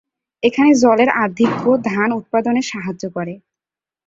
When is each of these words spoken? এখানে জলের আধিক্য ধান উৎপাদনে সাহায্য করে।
এখানে 0.43 0.71
জলের 0.75 1.09
আধিক্য 1.23 1.63
ধান 1.85 2.09
উৎপাদনে 2.11 2.61
সাহায্য 2.61 3.03
করে। 3.13 3.33